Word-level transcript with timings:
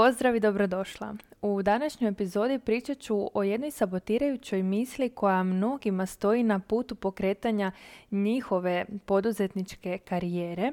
Pozdrav 0.00 0.36
i 0.36 0.40
dobrodošla. 0.40 1.14
U 1.42 1.62
današnjoj 1.62 2.10
epizodi 2.10 2.58
pričat 2.58 2.98
ću 2.98 3.30
o 3.34 3.42
jednoj 3.42 3.70
sabotirajućoj 3.70 4.62
misli 4.62 5.08
koja 5.08 5.42
mnogima 5.42 6.06
stoji 6.06 6.42
na 6.42 6.58
putu 6.58 6.94
pokretanja 6.94 7.72
njihove 8.10 8.84
poduzetničke 9.06 9.98
karijere, 9.98 10.72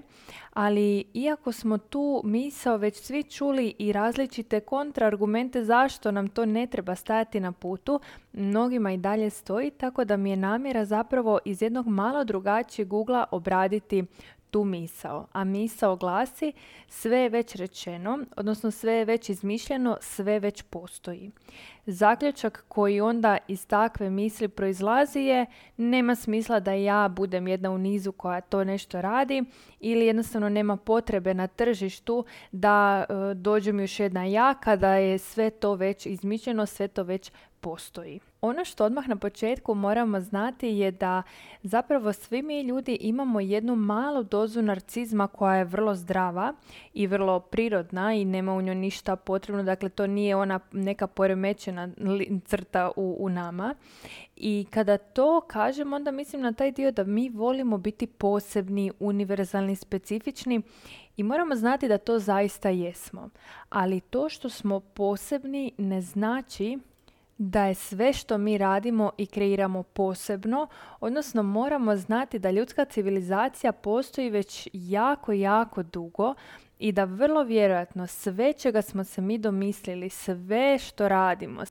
ali 0.54 1.04
iako 1.14 1.52
smo 1.52 1.78
tu 1.78 2.22
misao 2.24 2.78
već 2.78 2.96
svi 2.96 3.24
čuli 3.24 3.76
i 3.80 3.92
različite 3.92 4.60
kontraargumente 4.60 5.64
zašto 5.64 6.12
nam 6.12 6.30
to 6.30 6.46
ne 6.46 6.68
treba 6.68 6.96
stajati 6.96 7.40
na 7.40 7.52
putu, 7.52 8.00
mnogima 8.34 8.92
i 8.92 8.98
dalje 8.98 9.30
stoji, 9.30 9.72
tako 9.72 10.06
da 10.06 10.18
mi 10.18 10.30
je 10.30 10.36
namjera 10.38 10.86
zapravo 10.86 11.40
iz 11.46 11.62
jednog 11.62 11.88
malo 11.88 12.24
drugačijeg 12.24 12.94
ugla 12.94 13.26
obraditi 13.32 14.04
tu 14.52 14.64
misao. 14.64 15.28
A 15.32 15.44
misao 15.44 15.96
glasi 15.96 16.54
sve 16.88 17.18
je 17.18 17.30
već 17.30 17.56
rečeno, 17.56 18.20
odnosno 18.36 18.72
sve 18.72 18.94
je 18.94 19.06
već 19.06 19.30
izmišljeno, 19.30 19.98
sve 20.02 20.40
već 20.40 20.62
postoji. 20.62 21.32
Zaključak 21.90 22.66
koji 22.68 23.02
onda 23.02 23.38
iz 23.48 23.68
takve 23.68 24.10
misli 24.10 24.48
proizlazi 24.48 25.20
je 25.20 25.46
nema 25.78 26.16
smisla 26.16 26.60
da 26.60 26.72
ja 26.72 27.08
budem 27.08 27.48
jedna 27.48 27.72
u 27.72 27.78
nizu 27.78 28.12
koja 28.12 28.42
to 28.42 28.64
nešto 28.64 29.02
radi 29.02 29.44
ili 29.80 30.06
jednostavno 30.06 30.50
nema 30.50 30.78
potrebe 30.78 31.34
na 31.34 31.48
tržištu 31.48 32.26
da 32.52 33.06
e, 33.10 33.34
dođe 33.34 33.72
mi 33.72 33.84
još 33.84 34.00
jedna 34.00 34.26
ja 34.26 34.54
kada 34.54 34.94
je 34.94 35.18
sve 35.18 35.50
to 35.50 35.74
već 35.74 36.06
izmišljeno, 36.06 36.66
sve 36.66 36.88
to 36.88 37.04
već 37.04 37.32
postoji. 37.62 38.20
Ono 38.42 38.66
što 38.66 38.86
odmah 38.86 39.08
na 39.08 39.16
početku 39.16 39.76
moramo 39.76 40.20
znati 40.22 40.68
je 40.68 40.92
da 40.92 41.24
zapravo 41.64 42.14
svi 42.14 42.42
mi 42.42 42.62
ljudi 42.62 42.98
imamo 43.02 43.40
jednu 43.40 43.76
malu 43.76 44.24
dozu 44.24 44.62
narcizma 44.62 45.28
koja 45.28 45.56
je 45.56 45.66
vrlo 45.66 45.96
zdrava 45.96 46.54
i 46.94 47.08
vrlo 47.08 47.40
prirodna 47.40 48.14
i 48.14 48.26
nema 48.26 48.54
u 48.54 48.62
njoj 48.62 48.76
ništa 48.76 49.16
potrebno. 49.16 49.64
Dakle, 49.64 49.90
to 49.90 50.08
nije 50.08 50.36
ona 50.36 50.60
neka 50.72 51.08
poremećena 51.08 51.77
crta 52.46 52.92
u, 52.96 53.16
u 53.20 53.30
nama. 53.30 53.76
I 54.36 54.66
kada 54.70 54.98
to 54.98 55.42
kažem, 55.42 55.94
onda 55.94 56.12
mislim 56.12 56.42
na 56.42 56.54
taj 56.54 56.72
dio 56.72 56.92
da 56.92 57.04
mi 57.04 57.30
volimo 57.30 57.78
biti 57.78 58.08
posebni, 58.08 58.92
univerzalni, 59.00 59.76
specifični 59.76 60.62
i 61.18 61.24
moramo 61.24 61.56
znati 61.56 61.88
da 61.88 61.98
to 61.98 62.20
zaista 62.20 62.70
jesmo. 62.70 63.30
Ali 63.70 64.00
to 64.00 64.30
što 64.30 64.50
smo 64.50 64.80
posebni 64.80 65.72
ne 65.78 66.02
znači 66.02 66.78
da 67.38 67.66
je 67.66 67.76
sve 67.76 68.14
što 68.14 68.38
mi 68.38 68.58
radimo 68.58 69.12
i 69.18 69.26
kreiramo 69.26 69.84
posebno, 69.84 70.68
odnosno 71.00 71.44
moramo 71.44 71.96
znati 71.96 72.40
da 72.40 72.52
ljudska 72.52 72.86
civilizacija 72.86 73.72
postoji 73.72 74.30
već 74.30 74.70
jako, 74.74 75.34
jako 75.34 75.84
dugo 75.84 76.34
i 76.80 76.92
da 76.92 77.04
vrlo 77.04 77.44
vjerojatno 77.44 78.08
sve 78.08 78.54
čega 78.54 78.82
smo 78.82 79.04
se 79.04 79.22
mi 79.22 79.38
domislili, 79.38 80.10
sve 80.10 80.78
što 80.80 81.08
radimo, 81.10 81.64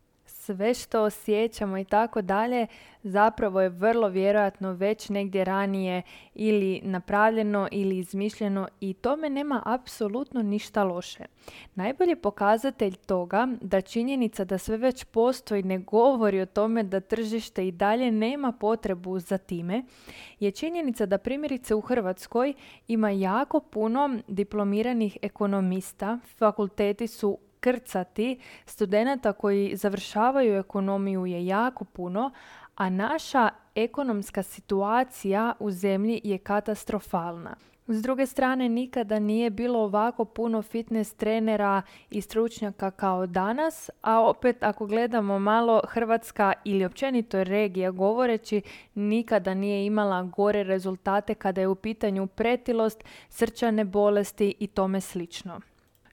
sve 0.46 0.74
što 0.74 1.02
osjećamo 1.02 1.78
i 1.78 1.84
tako 1.84 2.22
dalje 2.22 2.66
zapravo 3.02 3.60
je 3.60 3.68
vrlo 3.68 4.08
vjerojatno 4.08 4.72
već 4.72 5.08
negdje 5.08 5.44
ranije 5.44 6.02
ili 6.34 6.80
napravljeno 6.84 7.68
ili 7.72 7.98
izmišljeno 7.98 8.68
i 8.80 8.94
tome 8.94 9.30
nema 9.30 9.62
apsolutno 9.64 10.42
ništa 10.42 10.84
loše. 10.84 11.24
Najbolji 11.74 12.16
pokazatelj 12.16 12.94
toga 12.94 13.48
da 13.60 13.80
činjenica 13.80 14.44
da 14.44 14.58
sve 14.58 14.76
već 14.76 15.04
postoji 15.04 15.62
ne 15.62 15.78
govori 15.78 16.40
o 16.40 16.46
tome 16.46 16.82
da 16.82 17.00
tržište 17.00 17.68
i 17.68 17.72
dalje 17.72 18.10
nema 18.10 18.52
potrebu 18.52 19.18
za 19.18 19.38
time 19.38 19.84
je 20.40 20.50
činjenica 20.50 21.06
da 21.06 21.18
primjerice 21.18 21.74
u 21.74 21.80
Hrvatskoj 21.80 22.54
ima 22.88 23.10
jako 23.10 23.60
puno 23.60 24.18
diplomiranih 24.28 25.18
ekonomista, 25.22 26.18
fakulteti 26.38 27.06
su 27.06 27.38
krcati 27.60 28.38
studenata 28.66 29.32
koji 29.32 29.76
završavaju 29.76 30.58
ekonomiju 30.58 31.26
je 31.26 31.46
jako 31.46 31.84
puno, 31.84 32.30
a 32.76 32.90
naša 32.90 33.48
ekonomska 33.74 34.42
situacija 34.42 35.52
u 35.60 35.70
zemlji 35.70 36.20
je 36.24 36.38
katastrofalna. 36.38 37.56
S 37.88 38.02
druge 38.02 38.26
strane, 38.26 38.68
nikada 38.68 39.18
nije 39.18 39.50
bilo 39.50 39.78
ovako 39.78 40.24
puno 40.24 40.62
fitness 40.62 41.14
trenera 41.14 41.82
i 42.10 42.20
stručnjaka 42.20 42.90
kao 42.90 43.26
danas, 43.26 43.90
a 44.02 44.20
opet 44.20 44.62
ako 44.62 44.86
gledamo 44.86 45.38
malo 45.38 45.82
Hrvatska 45.88 46.52
ili 46.64 46.84
općenito 46.84 47.44
regija 47.44 47.90
govoreći, 47.90 48.62
nikada 48.94 49.54
nije 49.54 49.86
imala 49.86 50.22
gore 50.22 50.64
rezultate 50.64 51.34
kada 51.34 51.60
je 51.60 51.68
u 51.68 51.74
pitanju 51.74 52.26
pretilost, 52.26 53.04
srčane 53.28 53.84
bolesti 53.84 54.54
i 54.58 54.66
tome 54.66 55.00
slično. 55.00 55.60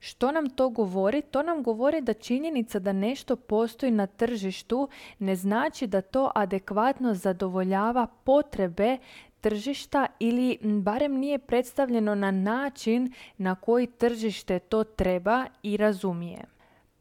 Što 0.05 0.31
nam 0.31 0.49
to 0.49 0.69
govori? 0.69 1.21
To 1.21 1.43
nam 1.43 1.63
govori 1.63 2.01
da 2.01 2.13
činjenica 2.13 2.79
da 2.79 2.93
nešto 2.93 3.35
postoji 3.35 3.91
na 3.91 4.07
tržištu 4.07 4.89
ne 5.19 5.35
znači 5.35 5.87
da 5.87 6.01
to 6.01 6.31
adekvatno 6.35 7.13
zadovoljava 7.13 8.07
potrebe 8.23 8.97
tržišta 9.41 10.07
ili 10.19 10.57
barem 10.61 11.13
nije 11.13 11.39
predstavljeno 11.39 12.15
na 12.15 12.31
način 12.31 13.13
na 13.37 13.55
koji 13.55 13.87
tržište 13.87 14.59
to 14.59 14.83
treba 14.83 15.45
i 15.63 15.77
razumije. 15.77 16.52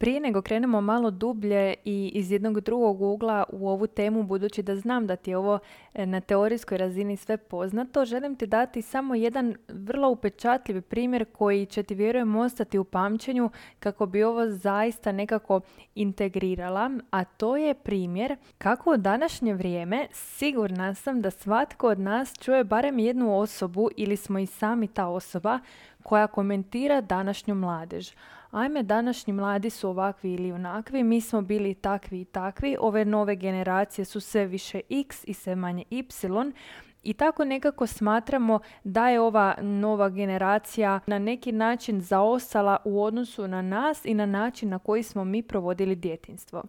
Prije 0.02 0.20
nego 0.20 0.42
krenemo 0.42 0.80
malo 0.80 1.10
dublje 1.10 1.74
i 1.84 2.10
iz 2.14 2.30
jednog 2.30 2.60
drugog 2.60 3.02
ugla 3.02 3.44
u 3.52 3.68
ovu 3.68 3.86
temu, 3.86 4.22
budući 4.22 4.62
da 4.62 4.76
znam 4.76 5.06
da 5.06 5.16
ti 5.16 5.30
je 5.30 5.36
ovo 5.36 5.58
e, 5.94 6.06
na 6.06 6.20
teorijskoj 6.20 6.78
razini 6.78 7.16
sve 7.16 7.36
poznato, 7.36 8.04
želim 8.04 8.36
ti 8.36 8.46
dati 8.46 8.82
samo 8.82 9.14
jedan 9.14 9.54
vrlo 9.68 10.10
upečatljiv 10.10 10.82
primjer 10.82 11.24
koji 11.32 11.66
će 11.66 11.82
ti 11.82 11.94
vjerujem 11.94 12.36
ostati 12.36 12.78
u 12.78 12.84
pamćenju 12.84 13.50
kako 13.78 14.06
bi 14.06 14.22
ovo 14.22 14.50
zaista 14.50 15.12
nekako 15.12 15.60
integrirala, 15.94 16.90
a 17.10 17.24
to 17.24 17.56
je 17.56 17.74
primjer 17.74 18.36
kako 18.58 18.92
u 18.92 18.96
današnje 18.96 19.54
vrijeme 19.54 20.08
sigurna 20.12 20.94
sam 20.94 21.20
da 21.20 21.30
svatko 21.30 21.88
od 21.88 21.98
nas 21.98 22.34
čuje 22.40 22.64
barem 22.64 22.98
jednu 22.98 23.38
osobu 23.38 23.88
ili 23.96 24.16
smo 24.16 24.38
i 24.38 24.46
sami 24.46 24.88
ta 24.88 25.06
osoba 25.06 25.58
koja 26.02 26.26
komentira 26.26 27.00
današnju 27.00 27.54
mladež 27.54 28.10
ajme 28.52 28.82
današnji 28.82 29.32
mladi 29.32 29.70
su 29.70 29.88
ovakvi 29.88 30.32
ili 30.32 30.52
onakvi, 30.52 31.04
mi 31.04 31.20
smo 31.20 31.42
bili 31.42 31.74
takvi 31.74 32.20
i 32.20 32.24
takvi, 32.24 32.76
ove 32.80 33.04
nove 33.04 33.36
generacije 33.36 34.04
su 34.04 34.20
sve 34.20 34.46
više 34.46 34.80
x 34.90 35.24
i 35.24 35.34
sve 35.34 35.56
manje 35.56 35.84
y 35.90 36.04
i 37.02 37.14
tako 37.14 37.44
nekako 37.44 37.86
smatramo 37.86 38.60
da 38.84 39.08
je 39.08 39.20
ova 39.20 39.54
nova 39.60 40.08
generacija 40.08 41.00
na 41.06 41.18
neki 41.18 41.52
način 41.52 42.00
zaostala 42.00 42.76
u 42.84 43.02
odnosu 43.02 43.48
na 43.48 43.62
nas 43.62 44.04
i 44.04 44.14
na 44.14 44.26
način 44.26 44.68
na 44.68 44.78
koji 44.78 45.02
smo 45.02 45.24
mi 45.24 45.42
provodili 45.42 45.96
djetinstvo. 45.96 46.62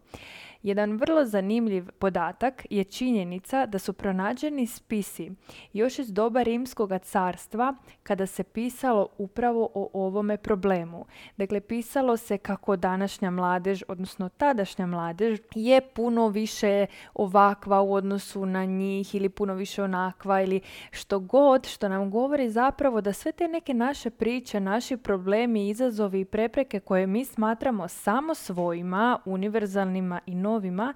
Jedan 0.63 0.97
vrlo 0.97 1.25
zanimljiv 1.25 1.89
podatak 1.99 2.65
je 2.69 2.83
činjenica 2.83 3.65
da 3.65 3.79
su 3.79 3.93
pronađeni 3.93 4.67
spisi 4.67 5.31
još 5.73 5.99
iz 5.99 6.13
doba 6.13 6.43
Rimskog 6.43 6.91
carstva 7.01 7.75
kada 8.03 8.25
se 8.25 8.43
pisalo 8.43 9.07
upravo 9.17 9.69
o 9.73 9.89
ovome 9.93 10.37
problemu. 10.37 11.05
Dakle, 11.37 11.61
pisalo 11.61 12.17
se 12.17 12.37
kako 12.37 12.75
današnja 12.75 13.31
mladež, 13.31 13.83
odnosno 13.87 14.29
tadašnja 14.29 14.85
mladež, 14.85 15.39
je 15.55 15.81
puno 15.81 16.27
više 16.27 16.85
ovakva 17.13 17.81
u 17.81 17.93
odnosu 17.93 18.45
na 18.45 18.65
njih 18.65 19.15
ili 19.15 19.29
puno 19.29 19.53
više 19.53 19.83
onakva 19.83 20.41
ili 20.41 20.61
što 20.91 21.19
god 21.19 21.67
što 21.67 21.89
nam 21.89 22.11
govori 22.11 22.49
zapravo 22.49 23.01
da 23.01 23.13
sve 23.13 23.31
te 23.31 23.47
neke 23.47 23.73
naše 23.73 24.09
priče, 24.09 24.59
naši 24.59 24.97
problemi, 24.97 25.69
izazovi 25.69 26.19
i 26.19 26.25
prepreke 26.25 26.79
koje 26.79 27.07
mi 27.07 27.25
smatramo 27.25 27.87
samo 27.87 28.35
svojima, 28.35 29.19
univerzalnima 29.25 30.19
i 30.25 30.35
novima 30.53 30.93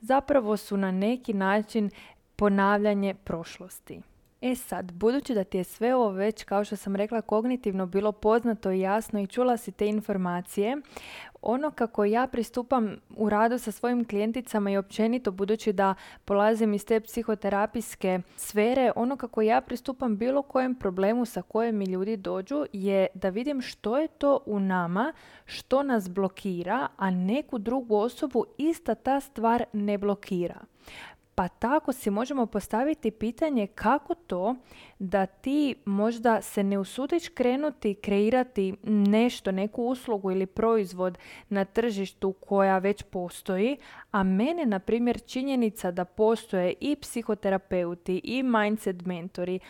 zapravo 0.00 0.56
su 0.56 0.76
na 0.76 0.90
neki 0.90 1.34
način 1.34 1.90
ponavljanje 2.36 3.14
prošlosti. 3.14 4.00
E 4.42 4.54
sad, 4.54 4.92
budući 4.92 5.34
da 5.34 5.44
ti 5.44 5.58
je 5.58 5.64
sve 5.64 5.94
ovo 5.94 6.10
već, 6.10 6.44
kao 6.44 6.64
što 6.64 6.76
sam 6.76 6.96
rekla, 6.96 7.20
kognitivno 7.22 7.86
bilo 7.86 8.12
poznato 8.12 8.70
i 8.70 8.80
jasno 8.80 9.20
i 9.20 9.26
čula 9.26 9.56
si 9.56 9.72
te 9.72 9.88
informacije, 9.88 10.76
ono 11.42 11.70
kako 11.70 12.04
ja 12.04 12.26
pristupam 12.26 12.96
u 13.16 13.30
radu 13.30 13.58
sa 13.58 13.72
svojim 13.72 14.04
klijenticama 14.04 14.70
i 14.70 14.76
općenito 14.76 15.30
budući 15.30 15.72
da 15.72 15.94
polazim 16.24 16.74
iz 16.74 16.84
te 16.84 17.00
psihoterapijske 17.00 18.20
sfere, 18.36 18.92
ono 18.96 19.16
kako 19.16 19.42
ja 19.42 19.60
pristupam 19.60 20.16
bilo 20.16 20.42
kojem 20.42 20.74
problemu 20.74 21.24
sa 21.24 21.42
kojem 21.42 21.76
mi 21.76 21.84
ljudi 21.84 22.16
dođu 22.16 22.66
je 22.72 23.06
da 23.14 23.28
vidim 23.28 23.60
što 23.60 23.98
je 23.98 24.08
to 24.08 24.38
u 24.46 24.60
nama, 24.60 25.12
što 25.44 25.82
nas 25.82 26.10
blokira, 26.10 26.88
a 26.96 27.10
neku 27.10 27.58
drugu 27.58 27.96
osobu 27.96 28.44
ista 28.58 28.94
ta 28.94 29.20
stvar 29.20 29.64
ne 29.72 29.98
blokira. 29.98 30.60
Pa 31.40 31.48
tako 31.48 31.92
si 31.92 32.10
možemo 32.10 32.46
postaviti 32.46 33.10
pitanje 33.10 33.66
kako 33.66 34.14
to 34.14 34.56
da 34.98 35.26
ti 35.26 35.74
možda 35.84 36.42
se 36.42 36.62
ne 36.62 36.78
usudiš 36.78 37.28
krenuti 37.28 37.94
kreirati 37.94 38.74
nešto, 38.82 39.52
neku 39.52 39.82
uslugu 39.82 40.30
ili 40.30 40.46
proizvod 40.46 41.18
na 41.48 41.64
tržištu 41.64 42.32
koja 42.32 42.78
već 42.78 43.02
postoji, 43.02 43.76
a 44.10 44.22
mene, 44.22 44.66
na 44.66 44.78
primjer, 44.78 45.20
činjenica 45.20 45.90
da 45.90 46.04
postoje 46.04 46.74
i 46.80 46.96
psihoterapeuti 46.96 48.20
i 48.24 48.42
mindset 48.42 49.04
mentori 49.06 49.60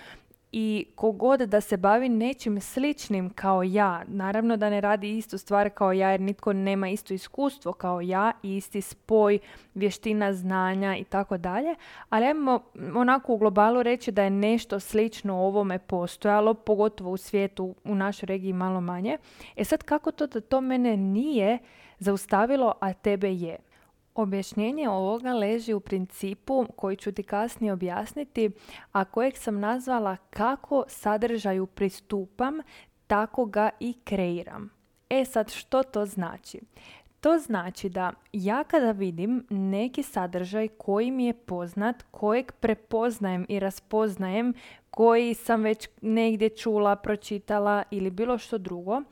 i 0.53 0.87
kogod 0.95 1.41
da 1.41 1.61
se 1.61 1.77
bavi 1.77 2.09
nečim 2.09 2.61
sličnim 2.61 3.31
kao 3.31 3.63
ja, 3.63 4.05
naravno 4.07 4.57
da 4.57 4.71
ne 4.71 4.81
radi 4.81 5.17
istu 5.17 5.39
stvar 5.39 5.71
kao 5.71 5.93
ja 5.93 6.11
jer 6.11 6.21
nitko 6.21 6.53
nema 6.53 6.89
isto 6.89 7.15
iskustvo 7.15 7.73
kao 7.73 8.01
ja, 8.01 8.33
isti 8.43 8.81
spoj 8.81 9.39
vještina, 9.75 10.33
znanja 10.33 10.97
i 10.97 11.05
tako 11.05 11.39
dalje, 11.39 11.75
ali 12.09 12.27
ajmo 12.27 12.61
onako 12.95 13.35
u 13.35 13.39
globalu 13.39 13.83
reći 13.83 14.13
da 14.13 14.23
je 14.23 14.31
nešto 14.31 14.81
slično 14.81 15.37
ovome 15.37 15.79
postojalo, 15.79 16.55
pogotovo 16.55 17.11
u 17.11 17.17
svijetu, 17.17 17.75
u 17.85 17.95
našoj 17.95 18.27
regiji 18.27 18.53
malo 18.53 18.81
manje. 18.81 19.19
E 19.57 19.65
sad 19.65 19.83
kako 19.83 20.13
to 20.13 20.27
da 20.27 20.41
to 20.41 20.61
mene 20.61 20.97
nije 20.97 21.59
zaustavilo, 21.99 22.75
a 22.81 22.93
tebe 22.93 23.33
je? 23.33 23.70
Objašnjenje 24.21 24.89
ovoga 24.89 25.33
leži 25.33 25.75
u 25.75 25.81
principu 25.81 26.67
koji 26.77 26.97
ću 26.97 27.13
ti 27.13 27.23
kasnije 27.23 27.73
objasniti, 27.73 28.51
a 28.93 29.05
kojeg 29.05 29.37
sam 29.37 29.61
nazvala 29.61 30.17
kako 30.31 30.85
sadržaju 30.89 31.67
pristupam, 31.67 32.59
tako 33.07 33.45
ga 33.45 33.71
i 33.81 33.93
kreiram. 34.05 34.71
E 35.11 35.25
sad 35.25 35.51
što 35.51 35.83
to 35.83 36.07
znači? 36.07 36.61
To 37.21 37.39
znači 37.39 37.89
da 37.89 38.13
ja 38.33 38.65
kada 38.65 38.91
vidim 38.91 39.47
neki 39.51 40.03
sadržaj 40.03 40.69
koji 40.69 41.11
mi 41.11 41.27
je 41.27 41.35
poznat, 41.35 42.03
kojeg 42.11 42.53
prepoznajem 42.53 43.47
i 43.49 43.61
raspoznajem, 43.61 44.55
koji 44.91 45.35
sam 45.35 45.63
već 45.63 45.89
negdje 46.01 46.49
čula, 46.49 46.97
pročitala 46.97 47.83
ili 47.91 48.11
bilo 48.11 48.39
što 48.39 48.59
drugo, 48.59 49.03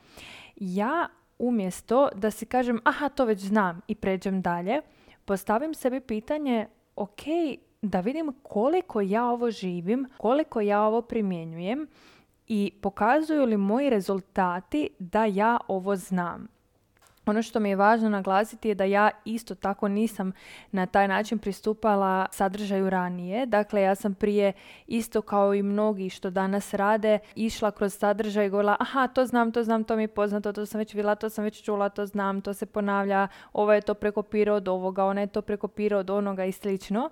ja 0.57 1.09
umjesto 1.39 2.09
da 2.15 2.31
si 2.31 2.47
kažem 2.47 2.81
aha 2.85 3.09
to 3.09 3.25
već 3.25 3.41
znam 3.41 3.81
i 3.89 3.95
pređem 3.95 4.43
dalje, 4.43 4.81
postavim 5.29 5.75
sebi 5.75 6.01
pitanje 6.01 6.67
ok, 6.97 7.23
da 7.83 8.01
vidim 8.01 8.33
koliko 8.43 9.01
ja 9.01 9.25
ovo 9.25 9.51
živim, 9.51 10.07
koliko 10.19 10.61
ja 10.61 10.83
ovo 10.83 11.03
primjenjujem 11.03 11.87
i 12.47 12.73
pokazuju 12.81 13.45
li 13.45 13.57
moji 13.57 13.91
rezultati 13.91 14.89
da 14.99 15.25
ja 15.25 15.59
ovo 15.69 15.97
znam. 15.97 16.49
Ono 17.29 17.43
što 17.43 17.61
mi 17.61 17.69
je 17.69 17.77
važno 17.77 18.09
naglasiti 18.09 18.69
je 18.69 18.75
da 18.75 18.85
ja 18.85 19.11
isto 19.25 19.55
tako 19.55 19.89
nisam 19.89 20.33
na 20.73 20.87
taj 20.87 21.09
način 21.09 21.39
pristupala 21.39 22.27
sadržaju 22.31 22.91
ranije. 22.91 23.47
Dakle, 23.47 23.83
ja 23.83 23.95
sam 23.95 24.15
prije 24.15 24.53
isto 24.87 25.23
kao 25.23 25.55
i 25.55 25.63
mnogi 25.63 26.11
što 26.11 26.31
danas 26.31 26.75
rade 26.75 27.19
išla 27.35 27.71
kroz 27.71 27.95
sadržaj 27.95 28.47
i 28.47 28.51
govorila 28.51 28.77
aha, 28.81 29.07
to 29.07 29.27
znam, 29.27 29.53
to 29.53 29.65
znam, 29.65 29.85
to 29.85 29.97
mi 29.97 30.03
je 30.03 30.09
poznato, 30.09 30.53
to 30.53 30.67
sam 30.67 30.79
već 30.79 30.95
vidjela, 30.95 31.15
to 31.15 31.31
sam 31.31 31.45
već 31.45 31.63
čula, 31.63 31.89
to 31.89 32.07
znam, 32.07 32.41
to 32.41 32.55
se 32.55 32.67
ponavlja, 32.67 33.29
ovo 33.53 33.73
je 33.73 33.81
to 33.81 33.95
prekopirao 33.95 34.57
od 34.57 34.69
ovoga, 34.69 35.05
ona 35.05 35.21
je 35.21 35.27
to 35.27 35.43
prekopirao 35.43 36.01
od 36.01 36.11
onoga 36.11 36.45
i 36.45 36.53
slično. 36.53 37.11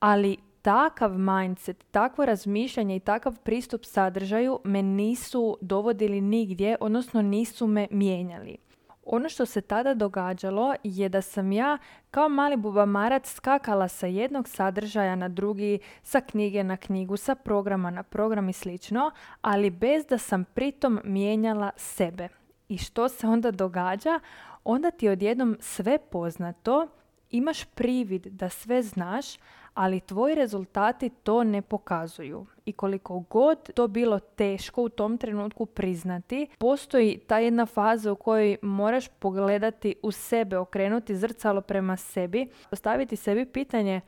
Ali 0.00 0.36
takav 0.62 1.18
mindset, 1.18 1.84
takvo 1.90 2.24
razmišljanje 2.24 2.96
i 2.96 3.00
takav 3.00 3.38
pristup 3.38 3.84
sadržaju 3.84 4.60
me 4.64 4.82
nisu 4.82 5.58
dovodili 5.60 6.20
nigdje, 6.20 6.76
odnosno 6.80 7.22
nisu 7.22 7.66
me 7.66 7.86
mijenjali. 7.90 8.71
Ono 9.04 9.28
što 9.28 9.46
se 9.46 9.60
tada 9.60 9.94
događalo 9.94 10.74
je 10.82 11.08
da 11.08 11.22
sam 11.22 11.52
ja 11.52 11.78
kao 12.10 12.28
mali 12.28 12.56
bubamarac 12.56 13.32
skakala 13.32 13.88
sa 13.88 14.06
jednog 14.06 14.48
sadržaja 14.48 15.16
na 15.16 15.28
drugi, 15.28 15.78
sa 16.02 16.20
knjige 16.20 16.64
na 16.64 16.76
knjigu, 16.76 17.16
sa 17.16 17.34
programa 17.34 17.90
na 17.90 18.02
program 18.02 18.48
i 18.48 18.52
slično, 18.52 19.10
ali 19.40 19.70
bez 19.70 20.06
da 20.06 20.18
sam 20.18 20.44
pritom 20.44 21.00
mijenjala 21.04 21.70
sebe. 21.76 22.28
I 22.68 22.78
što 22.78 23.08
se 23.08 23.26
onda 23.26 23.50
događa? 23.50 24.20
Onda 24.64 24.90
ti 24.90 25.08
odjednom 25.08 25.56
sve 25.60 25.98
poznato, 25.98 26.88
imaš 27.30 27.64
privid 27.64 28.26
da 28.26 28.48
sve 28.48 28.82
znaš, 28.82 29.26
ali 29.74 30.00
tvoji 30.00 30.34
rezultati 30.34 31.08
to 31.08 31.44
ne 31.44 31.62
pokazuju. 31.62 32.46
I 32.64 32.72
koliko 32.72 33.20
god 33.20 33.72
to 33.74 33.88
bilo 33.88 34.18
teško 34.18 34.82
u 34.82 34.88
tom 34.88 35.18
trenutku 35.18 35.66
priznati, 35.66 36.46
postoji 36.58 37.18
ta 37.26 37.38
jedna 37.38 37.66
faza 37.66 38.12
u 38.12 38.16
kojoj 38.16 38.56
moraš 38.62 39.08
pogledati 39.08 39.94
u 40.02 40.10
sebe, 40.10 40.58
okrenuti 40.58 41.16
zrcalo 41.16 41.60
prema 41.60 41.96
sebi, 41.96 42.48
postaviti 42.70 43.16
sebi 43.16 43.46
pitanje 43.46 44.00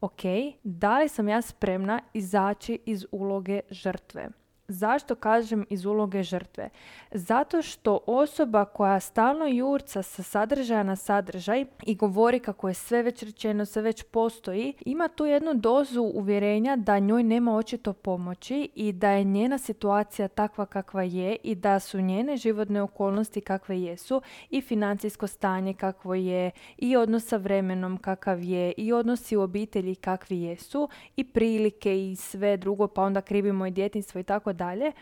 ok, 0.00 0.22
da 0.62 0.98
li 0.98 1.08
sam 1.08 1.28
ja 1.28 1.42
spremna 1.42 2.00
izaći 2.14 2.78
iz 2.86 3.06
uloge 3.10 3.60
žrtve? 3.70 4.41
Zašto 4.72 5.14
kažem 5.14 5.66
iz 5.70 5.84
uloge 5.84 6.22
žrtve? 6.22 6.70
Zato 7.10 7.62
što 7.62 7.98
osoba 8.06 8.64
koja 8.64 9.00
stalno 9.00 9.46
jurca 9.46 10.02
sa 10.02 10.22
sadržaja 10.22 10.82
na 10.82 10.96
sadržaj 10.96 11.64
i 11.86 11.94
govori 11.94 12.40
kako 12.40 12.68
je 12.68 12.74
sve 12.74 13.02
već 13.02 13.22
rečeno, 13.22 13.64
sve 13.64 13.82
već 13.82 14.02
postoji, 14.02 14.74
ima 14.84 15.08
tu 15.08 15.26
jednu 15.26 15.54
dozu 15.54 16.02
uvjerenja 16.02 16.76
da 16.76 16.98
njoj 16.98 17.22
nema 17.22 17.56
očito 17.56 17.92
pomoći 17.92 18.68
i 18.74 18.92
da 18.92 19.10
je 19.10 19.24
njena 19.24 19.58
situacija 19.58 20.28
takva 20.28 20.66
kakva 20.66 21.02
je 21.02 21.36
i 21.42 21.54
da 21.54 21.80
su 21.80 22.00
njene 22.00 22.36
životne 22.36 22.82
okolnosti 22.82 23.40
kakve 23.40 23.80
jesu 23.80 24.22
i 24.50 24.60
financijsko 24.60 25.26
stanje 25.26 25.74
kakvo 25.74 26.14
je 26.14 26.50
i 26.78 26.96
odnos 26.96 27.26
sa 27.26 27.36
vremenom 27.36 27.96
kakav 27.96 28.42
je 28.42 28.72
i 28.76 28.92
odnosi 28.92 29.36
u 29.36 29.42
obitelji 29.42 29.94
kakvi 29.94 30.42
jesu 30.42 30.88
i 31.16 31.24
prilike 31.24 32.10
i 32.10 32.16
sve 32.16 32.56
drugo 32.56 32.88
pa 32.88 33.02
onda 33.02 33.20
krivimo 33.20 33.66
i 33.66 33.70
djetinstvo 33.70 34.20
i 34.20 34.24
tako 34.24 34.52
dalje. 34.64 34.92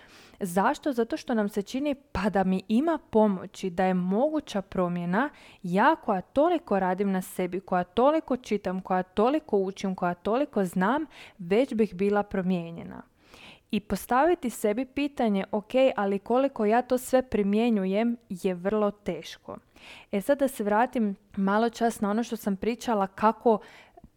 Zašto? 0.41 0.93
Zato 0.93 1.17
što 1.17 1.35
nam 1.35 1.49
se 1.49 1.63
čini 1.63 1.95
pa 1.95 2.31
da 2.31 2.45
mi 2.45 2.63
ima 2.69 2.99
pomoći, 3.11 3.71
da 3.71 3.85
je 3.85 3.95
moguća 3.95 4.63
promjena, 4.63 5.31
ja 5.63 5.97
koja 5.97 6.21
toliko 6.21 6.79
radim 6.81 7.13
na 7.13 7.23
sebi, 7.23 7.61
koja 7.61 7.85
toliko 7.85 8.37
čitam, 8.37 8.81
koja 8.81 9.03
toliko 9.03 9.59
učim, 9.59 9.95
koja 9.95 10.15
toliko 10.15 10.65
znam, 10.65 11.07
već 11.39 11.75
bih 11.75 11.95
bila 11.95 12.23
promijenjena. 12.23 13.03
I 13.71 13.81
postaviti 13.81 14.51
sebi 14.51 14.85
pitanje, 14.85 15.45
ok, 15.53 15.73
ali 15.97 16.19
koliko 16.19 16.65
ja 16.65 16.83
to 16.83 16.99
sve 16.99 17.23
primjenjujem 17.23 18.17
je 18.29 18.55
vrlo 18.55 18.91
teško. 18.91 19.57
E 20.13 20.21
sad 20.21 20.39
da 20.39 20.49
se 20.49 20.65
vratim 20.65 21.17
malo 21.37 21.71
čas 21.71 22.01
na 22.01 22.11
ono 22.11 22.23
što 22.23 22.37
sam 22.37 22.57
pričala 22.57 23.07
kako 23.07 23.59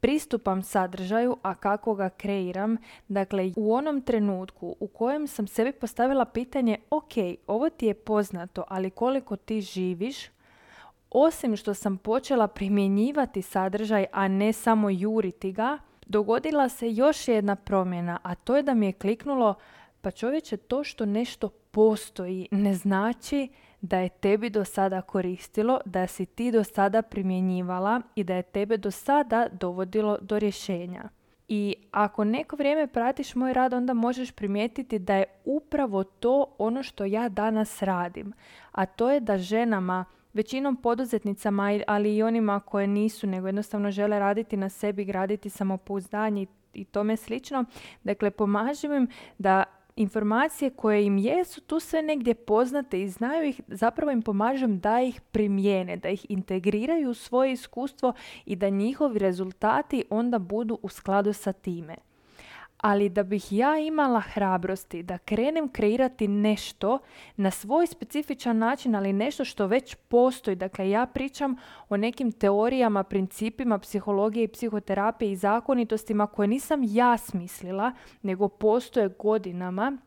pristupam 0.03 0.63
sadržaju, 0.63 1.37
a 1.41 1.55
kako 1.55 1.95
ga 1.95 2.09
kreiram. 2.09 2.77
Dakle, 3.07 3.51
u 3.55 3.73
onom 3.73 4.01
trenutku 4.01 4.75
u 4.79 4.87
kojem 4.87 5.27
sam 5.27 5.47
sebi 5.47 5.71
postavila 5.71 6.25
pitanje, 6.25 6.77
ok, 6.89 7.13
ovo 7.47 7.69
ti 7.69 7.85
je 7.85 7.93
poznato, 7.93 8.63
ali 8.67 8.89
koliko 8.89 9.35
ti 9.35 9.61
živiš, 9.61 10.15
osim 11.09 11.55
što 11.55 11.73
sam 11.73 11.97
počela 11.97 12.47
primjenjivati 12.47 13.41
sadržaj, 13.41 14.05
a 14.11 14.27
ne 14.27 14.53
samo 14.53 14.89
juriti 14.89 15.51
ga, 15.51 15.77
dogodila 16.05 16.69
se 16.69 16.93
još 16.93 17.27
jedna 17.27 17.55
promjena, 17.55 18.19
a 18.23 18.35
to 18.35 18.55
je 18.55 18.63
da 18.63 18.73
mi 18.73 18.85
je 18.85 18.93
kliknulo, 18.93 19.55
pa 20.03 20.11
čovječe, 20.11 20.57
to 20.57 20.83
što 20.83 21.05
nešto 21.05 21.49
postoji 21.49 22.47
ne 22.51 22.73
znači 22.73 23.47
da 23.81 23.99
je 23.99 24.09
tebi 24.09 24.49
do 24.49 24.65
sada 24.65 25.01
koristilo, 25.01 25.79
da 25.85 26.07
si 26.07 26.25
ti 26.25 26.51
do 26.51 26.63
sada 26.63 27.01
primjenjivala 27.01 28.01
i 28.15 28.23
da 28.23 28.35
je 28.35 28.43
tebe 28.43 28.77
do 28.77 28.91
sada 28.91 29.47
dovodilo 29.51 30.17
do 30.21 30.39
rješenja. 30.39 31.09
I 31.47 31.75
ako 31.91 32.23
neko 32.23 32.55
vrijeme 32.55 32.87
pratiš 32.87 33.35
moj 33.35 33.53
rad, 33.53 33.73
onda 33.73 33.93
možeš 33.93 34.31
primijetiti 34.31 34.99
da 34.99 35.15
je 35.15 35.25
upravo 35.45 36.03
to 36.03 36.55
ono 36.57 36.83
što 36.83 37.05
ja 37.05 37.29
danas 37.29 37.81
radim. 37.81 38.33
A 38.71 38.85
to 38.85 39.11
je 39.11 39.19
da 39.19 39.37
ženama, 39.37 40.05
većinom 40.33 40.75
poduzetnicama, 40.75 41.79
ali 41.87 42.15
i 42.15 42.23
onima 42.23 42.59
koje 42.59 42.87
nisu, 42.87 43.27
nego 43.27 43.47
jednostavno 43.47 43.91
žele 43.91 44.19
raditi 44.19 44.57
na 44.57 44.69
sebi, 44.69 45.05
graditi 45.05 45.49
samopouzdanje 45.49 46.45
i 46.73 46.85
tome 46.85 47.17
slično. 47.17 47.65
Dakle, 48.03 48.31
pomažem 48.31 48.93
im 48.93 49.07
da 49.37 49.63
informacije 49.95 50.69
koje 50.69 51.05
im 51.05 51.17
jesu 51.17 51.61
tu 51.61 51.79
sve 51.79 52.01
negdje 52.01 52.33
poznate 52.33 53.01
i 53.01 53.09
znaju 53.09 53.49
ih, 53.49 53.61
zapravo 53.67 54.11
im 54.11 54.21
pomažem 54.21 54.79
da 54.79 55.01
ih 55.01 55.21
primijene, 55.21 55.97
da 55.97 56.09
ih 56.09 56.25
integriraju 56.29 57.09
u 57.09 57.13
svoje 57.13 57.51
iskustvo 57.51 58.13
i 58.45 58.55
da 58.55 58.69
njihovi 58.69 59.19
rezultati 59.19 60.03
onda 60.09 60.39
budu 60.39 60.79
u 60.81 60.89
skladu 60.89 61.33
sa 61.33 61.53
time 61.53 61.95
ali 62.83 63.09
da 63.09 63.23
bih 63.23 63.53
ja 63.53 63.77
imala 63.77 64.19
hrabrosti 64.19 65.03
da 65.03 65.17
krenem 65.17 65.69
kreirati 65.69 66.27
nešto 66.27 66.99
na 67.35 67.51
svoj 67.51 67.87
specifičan 67.87 68.57
način, 68.57 68.95
ali 68.95 69.13
nešto 69.13 69.45
što 69.45 69.67
već 69.67 69.95
postoji. 69.95 70.55
Dakle, 70.55 70.89
ja 70.89 71.05
pričam 71.05 71.55
o 71.89 71.97
nekim 71.97 72.31
teorijama, 72.31 73.03
principima 73.03 73.79
psihologije 73.79 74.43
i 74.43 74.47
psihoterapije 74.47 75.31
i 75.31 75.35
zakonitostima 75.35 76.27
koje 76.27 76.47
nisam 76.47 76.81
ja 76.83 77.17
smislila, 77.17 77.91
nego 78.21 78.47
postoje 78.47 79.09
godinama 79.19 79.97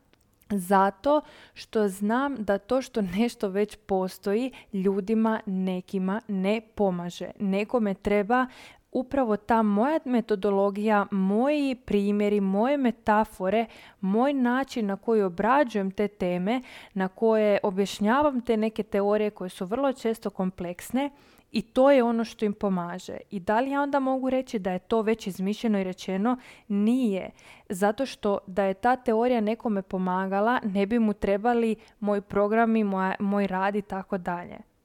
zato 0.50 1.20
što 1.54 1.88
znam 1.88 2.36
da 2.38 2.58
to 2.58 2.82
što 2.82 3.02
nešto 3.02 3.48
već 3.48 3.76
postoji 3.86 4.52
ljudima 4.72 5.40
nekima 5.46 6.20
ne 6.28 6.60
pomaže. 6.74 7.30
Nekome 7.38 7.94
treba 7.94 8.46
upravo 8.92 9.36
ta 9.36 9.62
moja 9.62 10.00
metodologija, 10.04 11.06
moji 11.10 11.74
primjeri, 11.74 12.40
moje 12.40 12.76
metafore, 12.76 13.66
moj 14.00 14.32
način 14.32 14.86
na 14.86 14.96
koji 14.96 15.22
obrađujem 15.22 15.90
te 15.90 16.08
teme, 16.08 16.62
na 16.94 17.08
koje 17.08 17.58
objašnjavam 17.62 18.40
te 18.40 18.56
neke 18.56 18.82
teorije 18.82 19.30
koje 19.30 19.50
su 19.50 19.66
vrlo 19.66 19.92
često 19.92 20.30
kompleksne 20.30 21.10
i 21.52 21.62
to 21.62 21.90
je 21.90 22.02
ono 22.02 22.24
što 22.24 22.44
im 22.44 22.52
pomaže. 22.52 23.16
I 23.30 23.40
da 23.40 23.60
li 23.60 23.70
ja 23.70 23.82
onda 23.82 24.00
mogu 24.00 24.30
reći 24.30 24.58
da 24.58 24.72
je 24.72 24.78
to 24.78 25.02
već 25.02 25.26
izmišljeno 25.26 25.78
i 25.78 25.84
rečeno? 25.84 26.36
Nije. 26.68 27.30
Zato 27.68 28.06
što 28.06 28.38
da 28.46 28.64
je 28.64 28.74
ta 28.74 28.96
teorija 28.96 29.40
nekome 29.40 29.82
pomagala, 29.82 30.60
ne 30.64 30.86
bi 30.86 30.98
mu 30.98 31.12
trebali 31.12 31.76
moji 32.00 32.20
programi, 32.20 32.84
moj, 32.84 33.14
moj 33.18 33.46
rad 33.46 33.76
i 33.76 33.82
tako 33.82 34.18
dalje. 34.18 34.75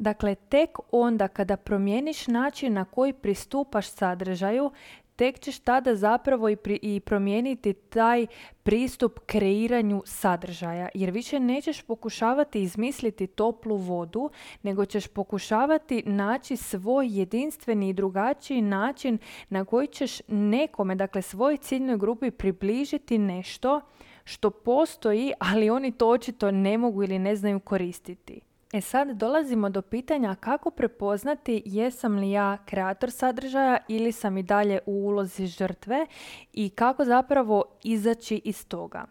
Dakle, 0.00 0.34
tek 0.34 0.78
onda 0.92 1.28
kada 1.28 1.56
promijeniš 1.56 2.26
način 2.26 2.72
na 2.72 2.84
koji 2.84 3.12
pristupaš 3.12 3.88
sadržaju, 3.88 4.70
tek 5.16 5.38
ćeš 5.40 5.58
tada 5.58 5.94
zapravo 5.94 6.48
i, 6.48 6.56
i 6.82 7.00
promijeniti 7.00 7.72
taj 7.72 8.26
pristup 8.62 9.18
kreiranju 9.26 10.02
sadržaja. 10.06 10.88
Jer 10.94 11.10
više 11.10 11.40
nećeš 11.40 11.82
pokušavati 11.82 12.62
izmisliti 12.62 13.26
toplu 13.26 13.76
vodu, 13.76 14.30
nego 14.62 14.84
ćeš 14.84 15.06
pokušavati 15.06 16.02
naći 16.06 16.56
svoj 16.56 17.06
jedinstveni 17.10 17.88
i 17.88 17.92
drugačiji 17.92 18.62
način 18.62 19.18
na 19.48 19.64
koji 19.64 19.86
ćeš 19.86 20.20
nekome, 20.28 20.94
dakle 20.94 21.22
svoj 21.22 21.56
ciljnoj 21.56 21.96
grupi 21.98 22.30
približiti 22.30 23.18
nešto 23.18 23.80
što 24.24 24.50
postoji, 24.50 25.32
ali 25.38 25.70
oni 25.70 25.92
to 25.92 26.08
očito 26.08 26.50
ne 26.50 26.78
mogu 26.78 27.02
ili 27.02 27.18
ne 27.18 27.36
znaju 27.36 27.60
koristiti. 27.60 28.40
E 28.72 28.80
sad 28.80 29.10
dolazimo 29.10 29.70
do 29.70 29.82
pitanja 29.82 30.34
kako 30.34 30.70
prepoznati 30.70 31.62
jesam 31.66 32.16
li 32.16 32.30
ja 32.30 32.58
kreator 32.66 33.10
sadržaja 33.10 33.78
ili 33.88 34.12
sam 34.12 34.38
i 34.38 34.42
dalje 34.42 34.78
u 34.86 34.92
ulozi 34.92 35.46
žrtve 35.46 36.06
i 36.52 36.70
kako 36.70 37.04
zapravo 37.04 37.64
izaći 37.82 38.40
iz 38.44 38.66
toga. 38.68 39.04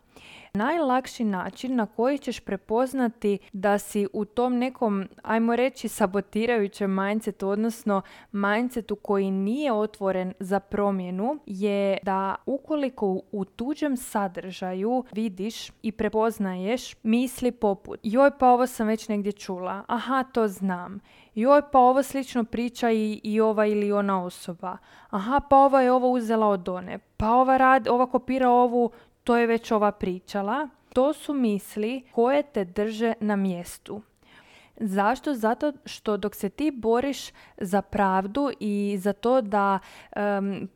Najlakši 0.54 1.24
način 1.24 1.76
na 1.76 1.86
koji 1.86 2.18
ćeš 2.18 2.40
prepoznati 2.40 3.38
da 3.54 3.78
si 3.78 4.08
u 4.14 4.26
tom 4.26 4.58
nekom, 4.58 5.08
ajmo 5.24 5.56
reći, 5.56 5.88
sabotirajućem 5.88 6.96
mindsetu, 6.96 7.50
odnosno 7.50 8.02
mindsetu 8.32 8.96
koji 8.96 9.32
nije 9.32 9.74
otvoren 9.74 10.34
za 10.40 10.60
promjenu, 10.60 11.40
je 11.46 11.98
da 12.04 12.36
ukoliko 12.46 13.22
u 13.32 13.46
tuđem 13.46 13.98
sadržaju 13.98 15.04
vidiš 15.12 15.72
i 15.82 15.92
prepoznaješ 15.92 16.96
misli 17.04 17.52
poput 17.52 18.00
joj 18.04 18.32
pa 18.38 18.50
ovo 18.50 18.68
sam 18.68 18.88
već 18.88 19.08
negdje 19.08 19.32
čula, 19.32 19.84
aha 19.88 20.24
to 20.24 20.48
znam, 20.48 21.00
joj 21.36 21.62
pa 21.72 21.80
ovo 21.80 22.04
slično 22.04 22.44
priča 22.44 22.92
i, 22.92 23.22
i 23.24 23.42
ova 23.42 23.66
ili 23.66 23.92
ona 23.92 24.24
osoba, 24.24 24.78
aha 25.10 25.40
pa 25.50 25.58
ova 25.58 25.82
je 25.82 25.92
ovo 25.92 26.10
uzela 26.10 26.48
od 26.48 26.70
one, 26.70 27.00
pa 27.18 27.32
ova, 27.32 27.58
rad, 27.58 27.88
ova 27.88 28.06
kopira 28.06 28.50
ovu 28.50 28.92
to 29.30 29.38
je 29.38 29.48
već 29.48 29.72
ova 29.72 29.92
pričala. 29.92 30.70
To 30.94 31.14
su 31.14 31.34
misli 31.34 32.04
koje 32.12 32.44
te 32.44 32.66
drže 32.66 33.14
na 33.20 33.36
mjestu. 33.36 34.02
Zašto? 34.78 35.34
Zato 35.34 35.74
što 35.86 36.18
dok 36.18 36.36
se 36.36 36.50
ti 36.50 36.72
boriš 36.72 37.30
za 37.58 37.82
pravdu 37.82 38.52
i 38.60 38.98
za 39.00 39.14
to 39.14 39.42
da 39.42 39.80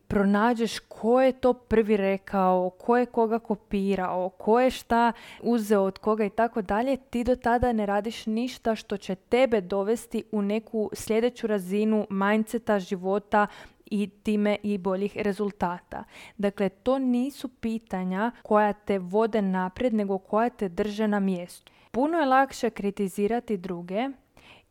pronađeš 0.07 0.79
ko 0.79 1.21
je 1.21 1.31
to 1.31 1.53
prvi 1.53 1.97
rekao, 1.97 2.69
ko 2.69 2.97
je 2.97 3.05
koga 3.05 3.39
kopirao, 3.39 4.29
ko 4.29 4.59
je 4.59 4.71
šta 4.71 5.11
uzeo 5.41 5.83
od 5.83 5.97
koga 5.97 6.25
i 6.25 6.29
tako 6.29 6.61
dalje, 6.61 6.97
ti 6.97 7.23
do 7.23 7.35
tada 7.35 7.71
ne 7.71 7.85
radiš 7.85 8.25
ništa 8.25 8.75
što 8.75 8.97
će 8.97 9.15
tebe 9.15 9.61
dovesti 9.61 10.23
u 10.31 10.41
neku 10.41 10.89
sljedeću 10.93 11.47
razinu 11.47 12.07
mindseta, 12.09 12.79
života, 12.79 13.47
i 13.93 14.07
time 14.07 14.57
i 14.63 14.77
boljih 14.77 15.17
rezultata. 15.17 16.03
Dakle, 16.37 16.69
to 16.69 16.99
nisu 16.99 17.47
pitanja 17.47 18.31
koja 18.43 18.73
te 18.73 18.99
vode 18.99 19.41
naprijed, 19.41 19.93
nego 19.93 20.17
koja 20.17 20.49
te 20.49 20.69
drže 20.69 21.07
na 21.07 21.19
mjestu. 21.19 21.71
Puno 21.91 22.17
je 22.17 22.25
lakše 22.25 22.69
kritizirati 22.69 23.57
druge 23.57 24.09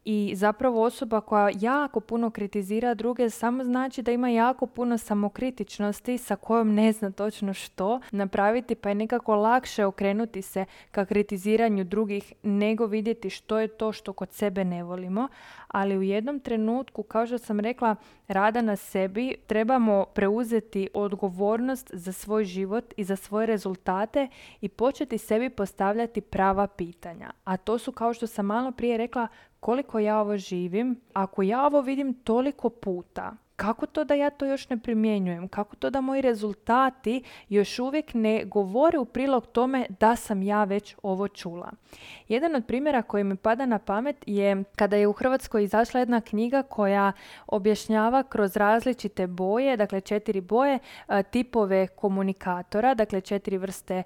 i 0.05 0.33
zapravo 0.37 0.83
osoba 0.83 1.21
koja 1.21 1.51
jako 1.61 2.01
puno 2.01 2.31
kritizira 2.31 2.95
druge 2.95 3.31
samo 3.31 3.65
znači 3.65 4.03
da 4.03 4.13
ima 4.13 4.29
jako 4.29 4.67
puno 4.67 4.99
samokritičnosti 4.99 6.19
sa 6.19 6.37
kojom 6.37 6.75
ne 6.75 6.93
zna 6.93 7.11
točno 7.11 7.55
što 7.55 8.01
napraviti 8.11 8.75
pa 8.75 8.89
je 8.89 8.95
nekako 8.95 9.37
lakše 9.37 9.85
okrenuti 9.85 10.43
se 10.43 10.65
ka 10.91 11.05
kritiziranju 11.05 11.85
drugih 11.85 12.33
nego 12.43 12.87
vidjeti 12.87 13.31
što 13.31 13.59
je 13.59 13.69
to 13.69 13.93
što 13.93 14.13
kod 14.13 14.33
sebe 14.33 14.65
ne 14.65 14.85
volimo. 14.85 15.29
Ali 15.69 15.97
u 15.97 16.03
jednom 16.03 16.41
trenutku, 16.41 17.03
kao 17.03 17.27
što 17.27 17.39
sam 17.39 17.61
rekla, 17.61 17.97
rada 18.29 18.63
na 18.63 18.77
sebi 18.77 19.37
trebamo 19.47 20.05
preuzeti 20.15 20.89
odgovornost 20.95 21.91
za 21.93 22.13
svoj 22.13 22.45
život 22.45 22.95
i 22.97 23.05
za 23.05 23.17
svoje 23.17 23.47
rezultate 23.47 24.29
i 24.61 24.69
početi 24.69 25.19
sebi 25.19 25.51
postavljati 25.51 26.21
prava 26.21 26.67
pitanja. 26.67 27.31
A 27.45 27.57
to 27.57 27.79
su 27.79 27.93
kao 27.93 28.15
što 28.15 28.27
sam 28.27 28.47
malo 28.47 28.73
prije 28.73 28.97
rekla 28.97 29.29
koliko 29.62 29.99
ja 29.99 30.21
ovo 30.21 30.37
živim, 30.37 30.97
ako 31.12 31.42
ja 31.42 31.66
ovo 31.66 31.81
vidim 31.81 32.14
toliko 32.14 32.71
puta, 32.71 33.37
kako 33.57 33.87
to 33.87 34.05
da 34.05 34.15
ja 34.15 34.31
to 34.31 34.47
još 34.47 34.69
ne 34.69 34.79
primjenjujem? 34.79 35.49
Kako 35.49 35.77
to 35.77 35.91
da 35.91 36.01
moji 36.01 36.23
rezultati 36.23 37.23
još 37.49 37.79
uvijek 37.79 38.15
ne 38.15 38.45
govore 38.45 38.99
u 38.99 39.05
prilog 39.05 39.47
tome 39.47 39.87
da 40.01 40.17
sam 40.17 40.43
ja 40.43 40.65
već 40.65 40.97
ovo 41.03 41.29
čula? 41.29 41.71
Jedan 42.29 42.55
od 42.55 42.67
primjera 42.67 43.03
koji 43.03 43.25
mi 43.25 43.37
pada 43.37 43.67
na 43.67 43.79
pamet 43.79 44.17
je 44.27 44.65
kada 44.77 44.97
je 44.97 45.07
u 45.07 45.13
Hrvatskoj 45.13 45.65
izašla 45.65 46.01
jedna 46.01 46.21
knjiga 46.21 46.63
koja 46.63 47.13
objašnjava 47.47 48.23
kroz 48.23 48.57
različite 48.57 49.27
boje, 49.27 49.77
dakle 49.77 50.01
četiri 50.01 50.41
boje, 50.41 50.79
tipove 51.31 51.87
komunikatora, 51.87 52.95
dakle 52.95 53.21
četiri 53.21 53.59
vrste 53.59 54.03